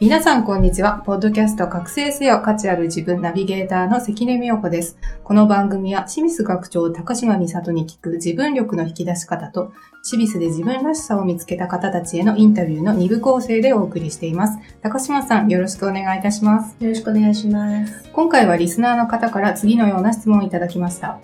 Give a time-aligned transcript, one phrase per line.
[0.00, 1.02] 皆さん、こんにちは。
[1.04, 4.96] ポッドキャスト覚醒せよ価値ある自分ナビゲーターの関根美代子です。
[5.24, 9.72] この番組は、清水学長高島美里に聞く自分力の引き出し方と、
[10.04, 14.60] シビスで自分らしさを見つけた方たちへのインタビューの2部構成でお送りしています。
[14.82, 16.76] 高島さん、よろしくお願いいたします。
[16.78, 18.08] よろしくお願いします。
[18.12, 21.18] 今回はリスナーの方から次のような質問をいただきました。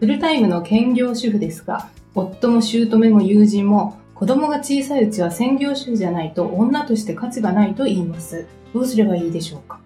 [0.00, 8.46] フルタイムの兼業主婦ですが、夫も姑も友人も子供が小さいうちは専業主婦じゃないと女として価値がないと言います。
[8.72, 9.78] どうすればいいでしょうか？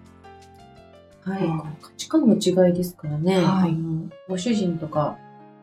[1.23, 3.43] はい、うん価値観の違いですからね。
[3.43, 3.75] はい
[4.29, 5.17] ご主人とか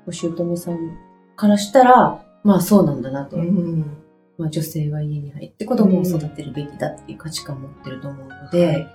[0.05, 0.99] ご姑さん
[1.35, 3.39] からしたら、まあそうなんだなと。
[3.39, 3.99] ん。
[4.37, 8.95] まあ女性は家に入って子供を育てるべきだっていう価値観を持ってると思うので、はい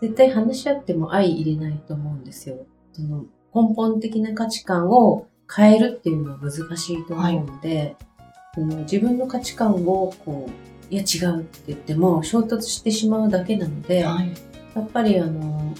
[0.00, 2.66] 絶対話し合っても相入れないと思うんですよ。
[2.92, 8.11] その根本的な価値観を変えるっていうのは難しいと思うので、その
[8.54, 10.50] 自分の価値観をこ
[10.90, 14.32] う、いや違うって言っても衝突してしまうだけなので、はい。
[14.74, 15.74] やっぱりあの、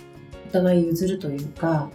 [0.48, 1.90] お互い譲るというか、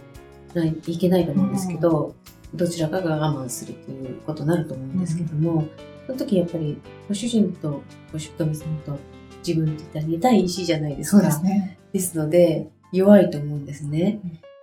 [0.54, 2.14] ないいけないと思うんですけど、
[2.54, 5.66] どちらかが我慢するということになると思うんですけども、
[6.06, 7.82] その時やっぱりご主人と
[8.12, 8.98] ご姑さんと
[9.46, 11.18] 自分って言ったら似たい石じゃないですか。
[11.18, 11.78] そうですね。
[11.92, 14.20] ですので、弱いと思うんですね。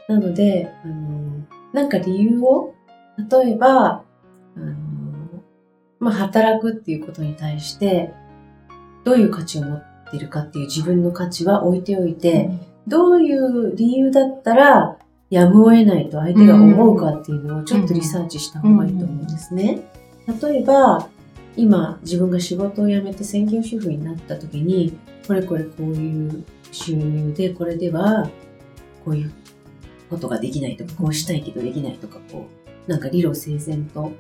[0.07, 2.73] なので、あの、なんか理由を、
[3.29, 4.03] 例えば、
[4.55, 4.84] あの、
[6.05, 8.13] まあ、働くっていうことに対して、
[9.05, 12.51] どういう価値を持っているかっていう自分の価値は置いておいて、
[12.85, 14.99] どういう理由だったら、
[15.31, 19.81] やむを得ないと相手が思うかっていうのをちょっとリサーチした方がいいと思うんですね。
[20.43, 21.09] 例えば、
[21.57, 24.95] 今自分が仕事を辞めて専業主婦になった時に、
[25.25, 28.29] これこれこういう収入で、これでは
[29.03, 29.31] こういう
[30.11, 32.45] ことができないとか、こうしたいけどできないとか、こ
[32.87, 34.11] う、なんか理路整然と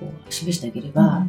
[0.00, 1.26] こう示してあげれば、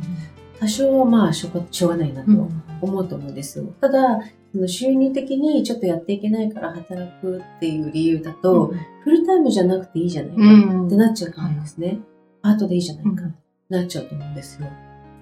[0.60, 3.66] 多少はまあしょうがしょうがないなとうん思うと思うんですよ。
[3.82, 4.20] ただ、
[4.52, 12.00] その収入的にちょっとやっていけないから働くっていう理由だと、フルタイムじゃなくていいじゃないかうんってなっちゃうと思うんですね。
[12.42, 13.34] パートでいいじゃないかって
[13.70, 14.68] なっちゃうと思うんですよ。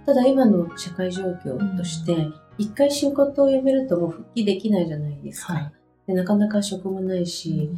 [0.05, 2.27] ただ今の社会状況として、
[2.57, 5.53] 一回仕事を辞めるともう復帰できないじゃないですか。
[5.53, 5.73] はい
[6.07, 7.69] でなかなか職もないし、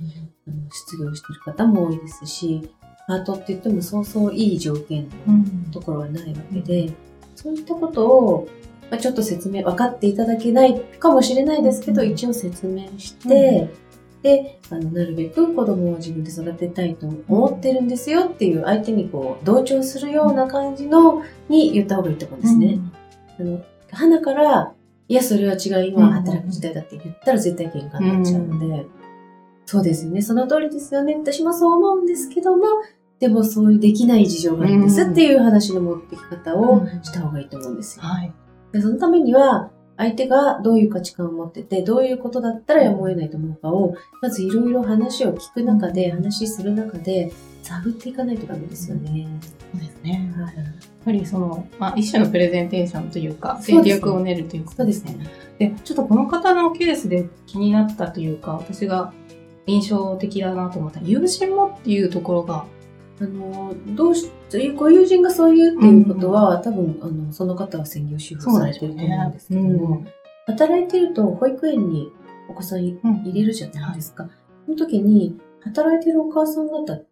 [0.47, 2.70] あの失業してる方も多いですし、
[3.07, 6.91] パートって言ってもそうそういい条件のところはないわけで、
[7.35, 8.47] そういったことを、
[8.89, 12.11] まあ、ちょっと説明、分かっていただけないかもしれないですけど、うん。
[12.11, 13.69] 一応説明して、
[14.21, 22.79] で、あの、なるべく子供を自分で育てたいと思ってるんですよっていう相手にこう、同調するような感じのに言った方がいいと思うんですね。
[23.39, 23.61] あの、
[23.91, 24.73] 花から、
[25.07, 28.87] いや、それは違う、今は働く時代だって言ったら絶対喧嘩になっちゃうので、
[29.66, 32.63] そうですよね、その通りですよね、私もそう思うんですけども、
[33.20, 38.03] でもそういうできない事情があるんですっていう話の持ってき方をした方がいいと思うんですよ。
[38.03, 38.34] はい。
[38.72, 47.31] でそのためには、相手がどういう価値観を持ってて、どういうことだったらやむを得ないと思うかを、まずいろいろ話を聞く中で、話する中で、
[47.64, 49.28] 探っていかないとダメですよね。
[49.72, 50.34] そうですね。
[50.36, 50.56] はい
[51.06, 55.18] やっぱりその、まあ、一種のプレゼンテーションというか、戦略を練るということですね。
[55.59, 59.14] で、ちょっとこの方のケースで気になったというか、私が
[59.68, 62.66] 印象的だなと思った友人もっていうところが、
[63.20, 64.29] あの、どうし、
[64.76, 70.06] ご友人がそう言うっていうことは、多分、あの、その方は専業主婦されてると思うんですけども、
[70.47, 72.12] 働いてると保育園に
[72.50, 74.28] お子さんいうん入れるじゃないですか。
[74.66, 77.03] その時に、働いてるお母さん方の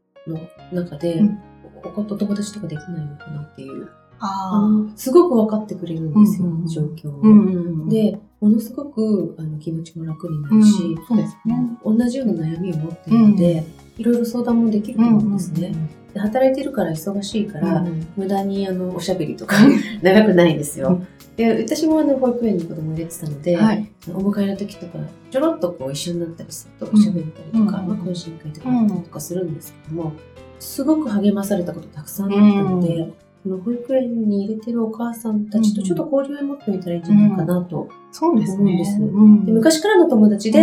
[0.72, 1.40] 中で、うん。
[1.86, 3.90] お子と友達とかできないのかなっていう、
[4.20, 6.68] あすごく分かってくれるんですよ、うんうんうん。
[6.68, 7.20] 状況を。
[7.20, 11.78] うんうんうん、で、ものすごくあの気持ちも楽になうん、るし、そうですね。
[11.84, 13.64] 同じような悩みを持ってるので、
[13.98, 15.74] いろいろ相談もできると思うんですね。
[16.14, 17.86] で働いてるから忙しいから、
[18.16, 19.56] 無駄にあのおしゃべりとか
[20.02, 21.02] 長くないんですよ。
[21.36, 23.90] で私もあの保育園に子供入れてたので、はい。
[24.10, 25.00] お迎えの時とか
[25.32, 30.14] ちょろっとこう一緒になったりすると喋ったりとか、うんまあ、懇親会とかやったりとかするんですけども、
[30.60, 33.12] すごく励まされたことたくさんあったので、
[33.44, 37.90] その保育園に入れてるお母さんたちとちょっと交流を持ってみたらいいんじゃないかなと。
[38.12, 39.02] そうですです。
[39.02, 39.46] うん。
[39.46, 40.62] で昔からの友達で、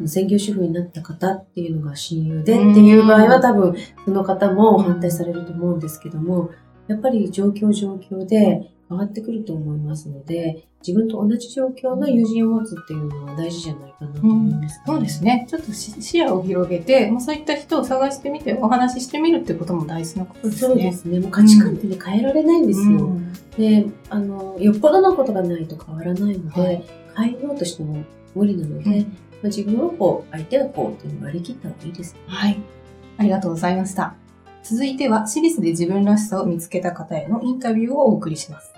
[0.00, 0.08] うん。
[0.08, 3.76] 専業主婦になった方っていうのが親友でっていう場合は多分
[4.06, 6.50] その方も反対されると思うんですけども、
[6.88, 15.24] やっぱり状況状況で変わってくると思いますので、自分と同じ状況の友人を持つっていうのは大事じゃないかなと思います、そうです。
[15.24, 15.46] ね。
[15.48, 20.68] ちょっとし視野を広げて、まあ、そういった人を探してみて、お話ししてみるってことも大事なことですね。
[20.68, 21.20] そうですね。
[21.20, 23.06] もう価値観ってね、変えられないんですよ。
[23.06, 26.84] うんで、あの、よっぽどのことがないと変わらないので、はい
[27.14, 28.02] 変えようとしても
[28.34, 29.06] 無理なので、うんま
[29.44, 32.20] あ、自分はこう、相手はこうっていうのを割り切った方がいいですね。
[32.26, 32.58] はい。
[33.18, 34.14] ありがとうございました。
[34.62, 38.71] 続いては、私立で自分らしさを見つけた方へのインタビューをお送りします。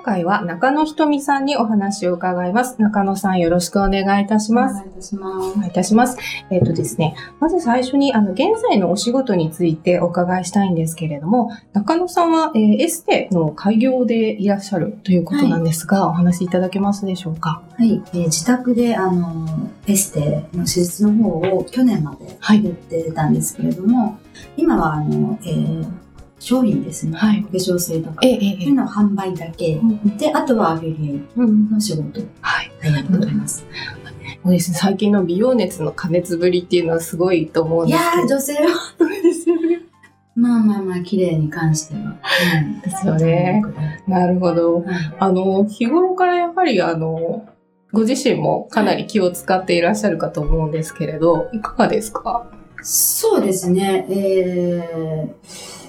[0.00, 2.80] 回は中野ひとみさんにお話を伺います。
[2.80, 4.74] 中野さんよろしくお願いいたします。
[4.74, 5.54] お願いいたしますお。
[5.56, 6.18] 願いいたします。
[6.50, 17.62] えっ、とですね、まず最初に、あの、現在のお仕事についてお伺いしたいんですけれども、中野さんは、えーエステの開業でいらっしゃるということなんですが、お話しいただけますでしょうか？
[17.76, 19.46] はい、えー自宅であの
[19.86, 24.18] エステの手術の方を去年まではいやってたんですけれども、
[24.56, 25.86] 今はあの、えー
[26.40, 29.78] 商品ですね、はい化粧水とか、ええ、えそういうのを販売だけ、
[30.18, 32.70] で、あとはアフィリエイうんトの仕事をはい。
[32.82, 33.64] やっております。
[34.42, 38.24] そうですね、最近の美容熱の加熱ぶりっていうのはすごいと思うんいやですけど。
[38.24, 39.82] ー、女性は、そうですよね。
[40.34, 42.00] まあまあまあ、綺麗に関しては。
[42.00, 43.62] はいですよね。
[44.08, 44.76] なるほど。
[44.76, 44.84] はい
[45.18, 47.44] あの、日頃からやはりあの、
[47.92, 52.46] ご自身もかなり気を使っていらっしゃるかと思うんですけれど、いかがですか？
[52.82, 55.79] そうですね、えー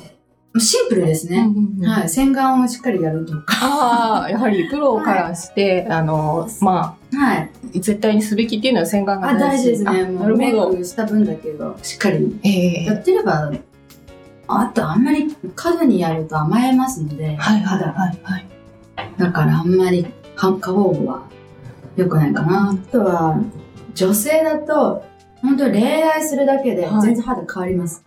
[0.59, 1.47] シンプルですね。
[1.83, 3.43] はい、洗顔をしっかりやるとか。
[3.61, 7.37] ああ、やはりプロからして、あの、まはい。
[7.37, 10.03] あ、絶対にすべきっていうのは洗顔があ、大事ですあね。
[10.03, 10.51] もうメイ。
[10.51, 13.51] クした分だけど、しっかりええやってれば、
[14.47, 18.47] あとあんまり過度にやると甘えますので、はいはい肌はいはい。
[19.17, 20.05] だからあんまり
[20.35, 20.55] 過保
[20.89, 21.23] 護は
[21.95, 22.71] 良くないかな。
[22.71, 23.39] あとは、
[23.93, 25.03] 女性だと、
[25.41, 28.03] 本当に恋愛するだけではい全然肌変わります。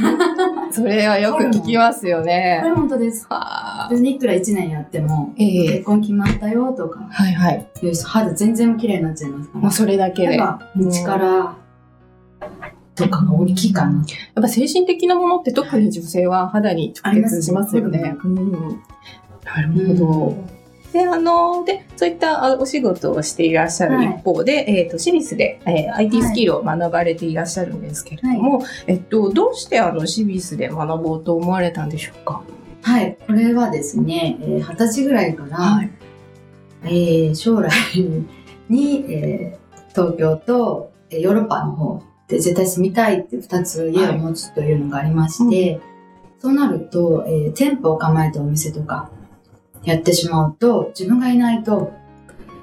[0.70, 2.70] それはよく聞きますよこねれ。
[2.70, 3.26] 本当です。
[3.28, 7.66] はあ別にいくら1年やっても、ええ結婚決まったよとか、はいはい。
[8.04, 9.60] 肌全然綺麗になっちゃいますから。
[9.60, 10.38] もうそれだけで。
[10.90, 11.56] 力
[12.94, 13.92] とかが大きいかな。
[13.96, 18.16] やっぱ精神的なものって特に女性は肌に直結しますよね。
[18.24, 18.52] うん、
[19.44, 20.55] なるほど。
[20.96, 32.42] で、あの、で、そういったあお仕事をしていらっしゃる一方で、えっ、と、私立で、えー IT スキルを学ばれていらっしゃるんですけれども、えっと、どうしてあの、私立で学ぼうと思われたんでしょうか？
[32.82, 35.90] はい、これはですね、えー二十歳ぐらいから、い。
[36.84, 37.70] えー将来
[38.68, 45.80] に、えー東京とえーヨーロッパの方で絶対住みたいって2つ家を持つというのがありまして、
[46.38, 49.10] そうなると、えー店舗を構えたお店とか
[49.86, 51.92] やってしまうと自分がいないと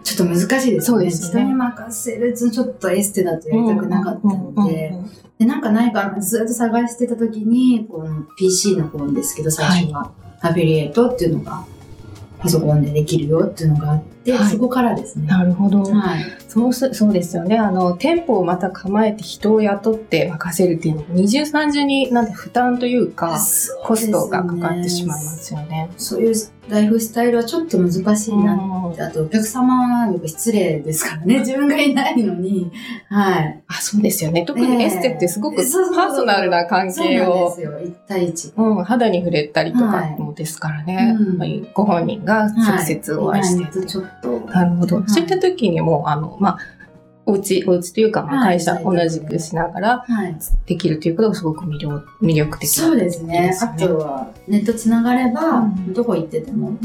[0.04, 0.82] ちょっと難しいですよね。
[0.82, 1.42] そうですね。
[1.42, 4.94] 人に任せるとちょっとエステだとやりたくなかったので、
[5.40, 10.12] で、なんかないかなずっと探してた時に、この PC の方ですけど、最初は、
[10.42, 11.66] アフィリエイトっていうのが、
[12.40, 15.28] パソコンでできるよっていうのがあって、はいそこからですね。
[15.28, 15.84] なるほど。
[15.84, 16.24] はい。
[16.48, 17.58] そうす、そうですよね。
[17.58, 23.38] あの、店舗をまた構えて人を雇って任せるっていうのも二重三重になんて負担というか、
[23.84, 25.90] コストがかかってしまいますよね。
[25.98, 26.36] そういう
[26.70, 29.02] ライフスタイルはちょっと難しいなうんって。
[29.02, 31.40] あと、お客様は失礼ですからね。
[31.40, 32.72] 自分がいないのに。
[33.10, 33.64] はい。
[33.68, 34.46] あ、そうですよね。
[34.46, 37.80] 特にエステってすごくパーソナルな関そう係をなんですよ。
[37.84, 38.54] 一対一。
[38.56, 44.13] うん、肌に触れたりとかはいもですからね、うんやっぱりご本人が直接お会いして、はい。
[44.24, 46.58] なるほど、はいそういった時にもあの、まあ、
[47.26, 50.36] お家、お家というか、まあ、はい会社同じくしながらはい。
[50.66, 53.58] できるということがすごく魅力魅力的そうですね。
[53.62, 56.78] あとは、ネットつながれば、うんどこ行ってても、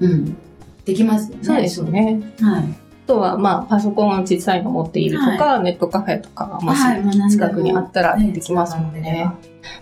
[0.00, 0.36] うん、
[0.84, 1.44] できますよね。
[1.44, 1.86] そうですよ。
[1.86, 2.20] ね。
[2.40, 2.62] はい。
[2.62, 9.30] あとは、まあ、パソコンを小さいの持っているとか、ネットカフェとか、もしはいもう何でも近くにあったらできますもんね。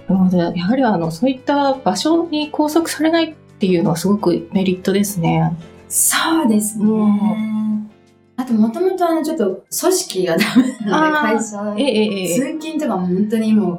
[0.09, 5.57] なので、やはりあの、そういった場所に拘束されないっていうのはすごくメリットですね。
[5.95, 6.85] そうですね。
[6.87, 7.91] うん
[8.37, 9.45] あと、もともとあの、ちょっと、
[9.81, 11.75] 組織がダメなので、会社。
[11.79, 13.75] ええええ通勤とかも本当にも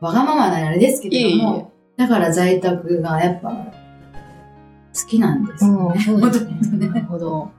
[0.00, 1.64] う、わがままなあれですけれども、いえ
[1.96, 6.00] だから在宅がやっぱ、好きなんですよね。
[6.02, 6.92] そうですね元々。
[6.92, 7.32] なるほど。
[7.40, 7.50] はい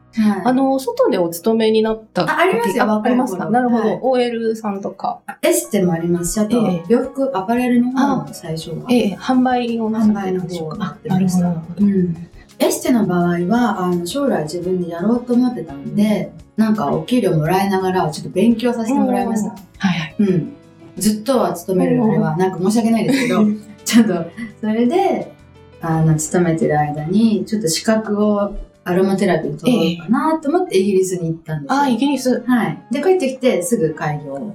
[0.46, 3.50] あの、外でお勤めになった時あありますよあありますか？
[3.50, 3.84] なるほど。
[3.90, 8.86] はい OL さんとか、エステもありますし、あとええ、洋服、アパレルの方も最初は。
[8.92, 10.96] ええ、販売をなさってるんでしょうか。
[11.04, 11.44] あ、なるほど。
[11.44, 12.28] なるほどうん。
[12.60, 19.50] エステの場合は、あの、将来自分でやろうと思ってたんで、なんかお給料もらいながら、ちょっと勉強させてもらいました。
[19.50, 19.56] は
[19.96, 20.16] いはい。
[20.20, 20.54] うん。
[20.98, 23.46] ずっとは勤めるあれは、なんか申し訳ないですけど、
[23.84, 24.26] ちょっと、
[24.62, 25.34] それで、
[25.82, 31.80] あの、勤めてる間に、ちょっと資格をアロマテラピー取ろうかなと思ってイギリスに行ったんですよ。
[31.80, 32.44] あ、イギリス。
[32.46, 32.78] はい。
[32.92, 34.54] で、帰ってきて、すぐ開業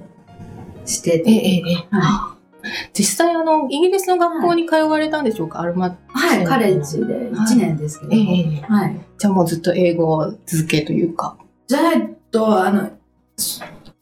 [0.85, 2.40] してて、ええ、ええ、ええ。
[2.63, 5.97] は実際、あの、イギリスの学校に通われたんでしょうか、アルマ。
[6.07, 8.61] はい、カレッジで1年ですけど、ええ、ええ。
[8.61, 8.99] はい。
[9.17, 11.37] じゃあもうずっと英語続けというか。
[11.67, 12.91] じゃないと、あの、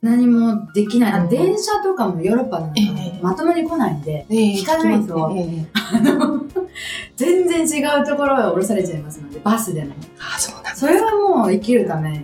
[0.01, 1.29] 何もできない。
[1.29, 2.83] 電車とかもヨーロッパなんかえ
[3.17, 5.65] えまともに来ないんで、ええ聞かないとええ。
[5.73, 6.45] あの、
[7.17, 9.93] 全然違うところへ降ろされちゃいますので、バスでも。
[10.17, 10.75] あ、そうなんだ。
[10.75, 12.21] それはもう生きるため、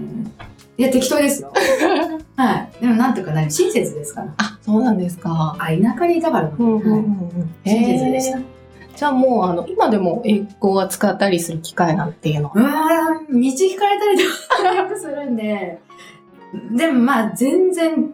[0.78, 1.54] いや、適当ですよ。
[2.36, 2.82] はい。
[2.82, 4.34] でもなんとかなり、親切ですから。
[4.38, 5.56] あ、そうなんですか。
[5.58, 6.52] あ、田舎にいたから。
[6.58, 7.50] うんうんうん。
[7.66, 8.40] 親切でした。
[8.40, 8.56] ええ
[8.96, 12.48] じゃあもう、あの、今でも英語は使ったりする機会なんていうの？
[12.48, 12.54] は。
[12.56, 15.80] うわー道引かれたりとかよくするんで、
[16.72, 18.14] でもまあ全然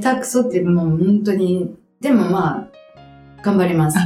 [0.00, 2.68] 下手くそってもう本当に、でもまあ、
[3.42, 3.98] 頑張ります。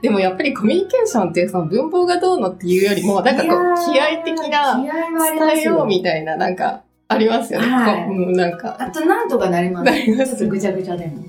[0.00, 5.84] でもやっぱりコミュニケーションってその文法がどうのっていうよりも、なんかこう、気合的な伝えようよ。
[5.84, 7.66] みたいな、なんか、ありますよね。
[7.66, 8.76] はいなんか。
[8.78, 9.92] あとなんとかなります。
[9.92, 11.24] ちょっとぐちゃぐちゃでも。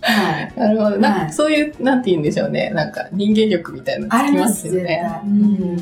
[0.00, 0.52] はい。
[0.56, 0.96] なるほど。
[0.96, 2.70] なんはいかそういう、なんて言うんでしょうね。
[2.70, 5.20] なんか人間力みたいなのつきまありますす、よね。
[5.24, 5.76] うん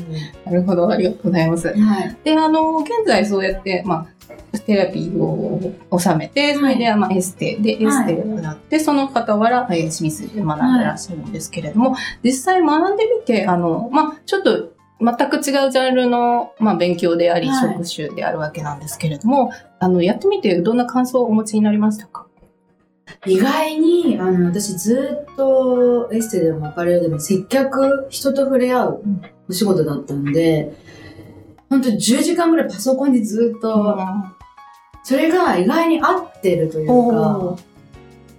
[0.45, 0.89] なるほど。
[0.89, 1.67] ありがとうございます。
[1.69, 2.17] はい。
[2.23, 4.07] で、あの、現在そうやって、ま
[4.53, 17.73] あ、テラピーを収めて、それで、まあ、エステで、エステをやって、その傍ら、えー、清水で学んでらっしゃるんですけれども、実際学んでみて、あの、まあ、ちょっと、全く違うジャンルの、まあ、勉強であり、はい。
[17.73, 22.25] 職種であるわけなんですけれども、あの、やってみて、どんな感想をお持ちになりましたか？
[23.25, 29.03] 意外に、あの、私ずっとエステでもアパレルでも接客、人と触れ合う
[29.49, 30.73] お仕事だったんで、
[31.69, 33.97] 本当に10時間ぐらいパソコンにずっと、
[35.03, 37.09] それが意外に合ってるというお
[37.55, 37.61] か、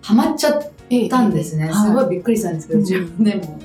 [0.03, 0.63] ハマっちゃっ
[1.09, 1.65] たんですね。
[1.65, 1.75] はい。
[1.75, 2.85] すごいびっくりしたんですけど、うん。
[2.85, 3.61] 自分でも。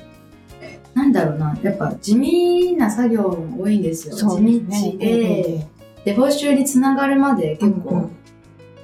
[0.96, 4.16] なんだろうな、やっぱ地味な作業も多いんですよ。
[4.16, 5.66] そう地道で、
[6.06, 8.08] で、報酬につながるまで結構、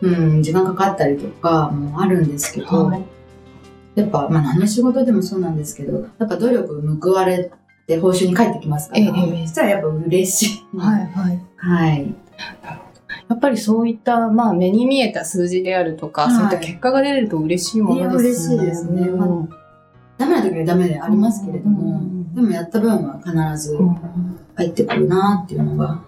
[0.02, 3.02] うん、時間かかったりとかもあるんですけど、はい
[3.94, 7.50] やっぱ、まあ何の仕事でもそうなんですけど、やっぱ努力報われ
[7.86, 10.76] て報酬に返ってきますから、ええええそしたらやっぱ嬉しい。
[10.78, 11.40] はい、はい。
[11.56, 12.14] はい。
[13.28, 18.64] やっぱりそういった、まあ、目に見えた数字であるとか、はいそういった結果が出ると嬉しいものですよね。
[18.64, 19.61] いや嬉しいですねうんま
[20.22, 26.00] ダメな時はダメでありますけれども、うんでもやった分は必ずうん入ってくるなっていうのが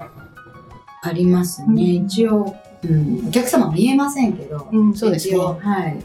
[1.03, 1.67] ありますね。
[1.69, 5.37] うん一応、うん、お客様見えませんけど、うん、そうですね。
[5.39, 6.03] はい。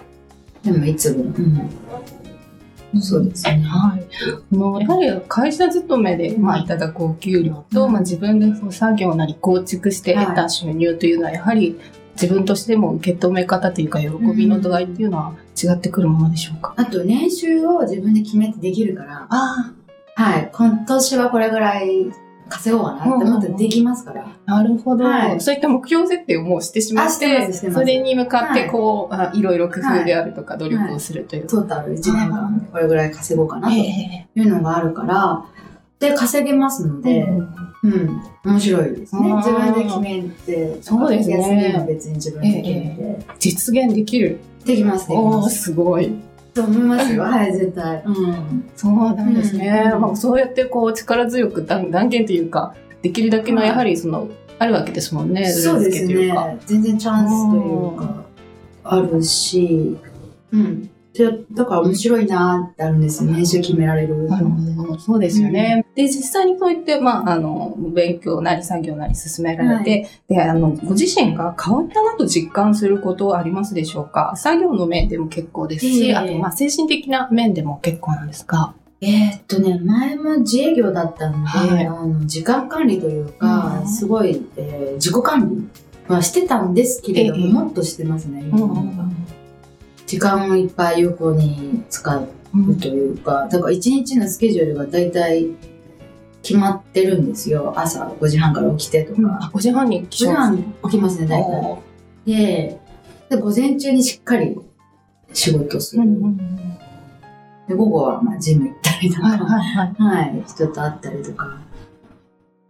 [0.63, 3.61] でもいつも、うん、そうですね。
[3.61, 4.03] はい。
[4.51, 11.79] あのやはり会社勤めで、まあ、いただくお給料と、うんまあ、自分でその作業なり構築して得た収入というのは、やはり
[12.21, 16.73] 自分としても受け止め方というか、喜びの度合いっていうのは違ってくるものでしょうか？
[16.75, 19.73] あと年収を自分で決めてできるから、あ
[20.15, 22.11] はい、今年はこれぐらい
[22.49, 24.25] 稼ごうかなって思ってできますから。
[24.47, 25.39] あ、なるほど、はい。
[25.39, 31.47] そういった目標設定をもうしてしまってまて、それに向かってこう、あいろいろ工夫であるとか努力をするという。
[31.47, 34.27] トータル1年間でこれぐらい稼ごうかなといえ。
[34.35, 35.45] うのがあるから、
[35.99, 39.33] で、稼げますので、えうんうん、面白いですね。
[39.35, 44.39] 自分で決めて、そうですね休みも別に自分で決めて、実現できる。
[44.65, 45.63] できます、できます。
[45.63, 46.11] すごい。
[46.53, 47.23] と思いますよ。
[47.27, 48.03] はい、絶対。
[48.05, 48.69] うん。
[48.75, 49.91] そうなんですね。
[49.93, 54.27] うんまあ、そうやってこう力強く断断言というか、できるだけのはいやはりその、
[54.57, 55.45] あるわけですもんね。
[55.49, 56.05] そうです。
[56.05, 56.57] ね。
[56.65, 58.25] 全然チャンスというか、
[58.83, 59.97] あるし、
[60.51, 60.88] うん。
[61.11, 63.31] でだから面白いなってあるんですよ。
[63.31, 64.29] 年収決められる。
[64.99, 65.85] そうですよね。
[65.95, 74.33] で、実際にそう言って、まあ、あの、勉強なり作業なり進められて、で、あの、ご自身が変わったなと実感することはありますでしょうか？
[74.35, 76.15] 作業の面でも結構ですし、ええ。
[76.15, 78.73] あと、まあ、精神的な面でも結構なんですが。
[79.01, 81.85] えーっとね、前も自営業だったんで、はい。
[81.87, 83.87] あの時間管理というか、うん。
[83.87, 87.53] すごい、えー自己管理はしてたんですけれども、ええ。
[87.53, 88.59] もっとしてますね、今。
[88.59, 89.09] の方が
[90.09, 92.27] 時間をいっぱい有効に使う
[92.81, 95.45] というか、だから一日のスケジュールが大体
[96.41, 97.73] 決まってるんですよ。
[97.75, 99.21] 朝5時半から起きてとか。
[99.39, 101.83] あ5時半に起5時半床すね起きますね、大体。
[102.25, 102.79] で、
[103.29, 104.59] で午前中にしっかり
[105.31, 106.01] 仕事する。
[106.01, 106.37] うんうんうん
[107.67, 109.45] で午後はまあジム行ったりとか、はいは
[109.85, 110.29] いはい。
[110.31, 111.59] はい、人と会ったりとか。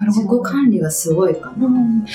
[0.01, 1.67] 自己管理がすごいかな。
[1.67, 2.05] うん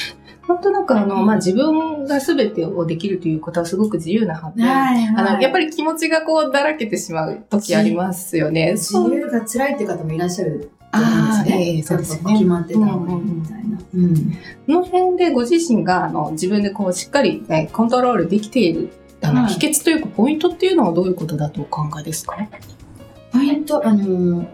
[0.47, 8.73] 本当なんかあの、まあ、自分が全てをできるということはすごく自由な反面、はいあの、やっぱりり気持ちがこうだらけてしまう時ありますよね。
[8.73, 11.65] 自由が辛いっていう方もいらっしゃるああ、ですね。
[11.75, 12.49] ええそうですやっぱ決ね。
[12.49, 13.79] まってた方がいいみたいな。
[13.95, 14.15] うん。
[14.15, 14.21] こ
[14.69, 18.91] の辺でご自身があの自分でこうしっかり、ね、コントロールできている
[19.23, 22.37] あの、はい秘訣というかポイントっていうのはどういうことだとお考えですか？
[23.33, 24.47] ポイント、あの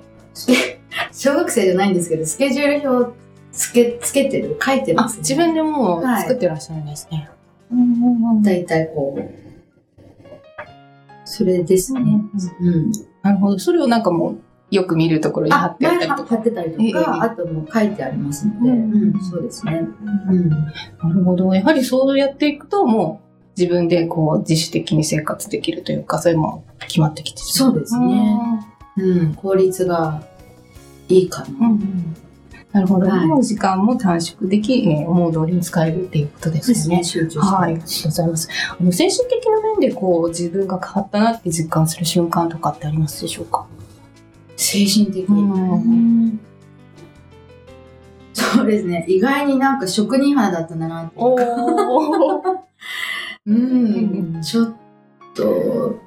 [1.13, 3.20] 小学生じゃないんですけど、スケジュール表
[3.53, 7.29] つけ、つけてる、書いてあます、自分でもうはい作ってらっしゃるんですね。
[8.43, 9.23] だいたいこう、
[11.25, 12.01] それですね。
[12.61, 12.93] うん。
[13.23, 13.59] なるほど。
[13.59, 14.39] それをなんかもう
[14.71, 16.37] よく見るところに貼ってあったりとか。
[16.37, 19.81] ってたりとか、ええあともう書いてありますので、うんうん、そうですね。
[20.29, 20.49] うん。
[20.49, 20.57] な
[21.15, 21.55] るほど。
[21.55, 23.21] やはりそうやっていくとも
[23.57, 28.67] う自分でこう自主的に生活できるというか、それも決まってきてそうですね。
[28.97, 30.23] うん、効率が
[31.09, 31.69] いいかな。
[31.69, 32.17] うんうん
[32.73, 33.07] なるほど。
[33.09, 37.03] はい時間も短縮でき、えー思う通りに使えるっていうことですよね。
[37.03, 37.39] 集中して。
[37.41, 38.49] はい、ありがとうございます。
[38.79, 43.67] あの、精神的な面でこう、自分が変わったなって実感する瞬間とかってありますでしょうか？
[44.57, 46.39] 精神的に。
[48.33, 49.05] そうですね。
[49.09, 51.13] 意外になんか職人肌だったんだなって。
[51.17, 51.43] おー。
[53.47, 54.75] うん、ちょっ
[55.35, 55.99] と、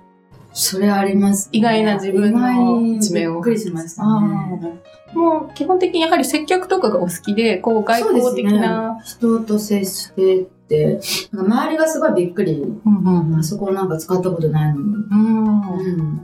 [0.53, 4.79] それあります、意外な自分の一面をびっくりしましたあね。
[5.13, 8.99] ーもう基本的にやはり接客とかがお好きで、こう外交的な。
[9.03, 10.99] 人と接してって、
[11.31, 15.77] なんか周りがすごいびっくり、うんうんあそこなんか使ったことないのに、うん。
[15.77, 16.17] うん、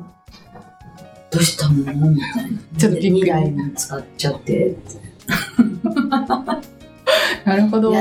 [1.30, 1.76] どうしたの？
[1.76, 2.60] みたいな。
[2.78, 4.76] ちょっと未来に使っちゃって。
[7.50, 7.94] なるほど。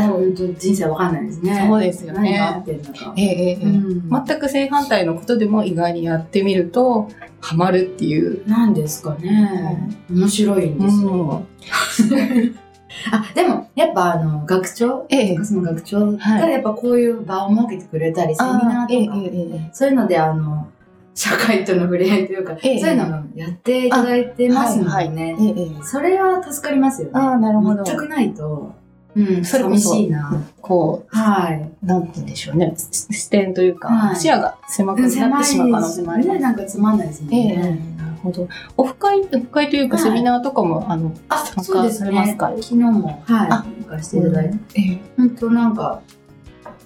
[0.58, 1.66] 人生わかんないですね。
[1.68, 3.14] そうですよね何があってんだか。
[3.16, 7.08] えええうん全く正反対のことでも意外にやってみると、
[7.40, 8.46] ハマるっていう。
[8.48, 9.90] なんですかね。
[10.10, 11.44] 面白いんですよ。
[13.12, 20.66] あ、でも、やっぱあの、学長、ええその学長がはいやっぱこういう場を設けてくれたり、セミナーとか、えそういうので、あの、
[21.14, 27.12] 社会との触れ合いというか、ええそういうのもやっていただいてますのでね、ええええそれは助かりますよね。
[27.14, 27.84] ああ、なるほど。
[27.84, 28.72] 全くないと、
[29.18, 30.44] うん、それこそ寂しいな。
[30.60, 31.70] こはい。
[31.82, 32.72] う、なんて言うんでしょうね。
[32.76, 36.40] 視視点というか、はい視野が狭くなってしまう可能性もありますね。
[36.40, 37.78] なんかつまんないですもんええね。
[37.98, 38.48] なるほど。
[38.76, 41.90] オフ会、オフ会というかはいセミナーとかも、あの、あ、参加。
[41.90, 42.48] されますか？
[42.50, 44.80] 昨日も、はい、あ参加していただいて。
[44.80, 46.00] ええ本当なんか、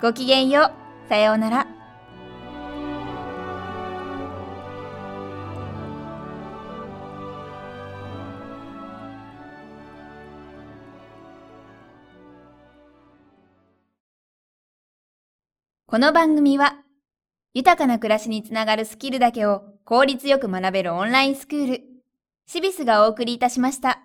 [0.00, 0.72] ごきげんよ
[1.06, 1.08] う。
[1.10, 1.66] さようなら。
[15.86, 16.83] この番組は
[17.54, 21.82] 豊かな暮らしにつながるスキルだけを効率よく学べるオンラインスクール
[22.46, 24.00] シビスがお送りいたしました。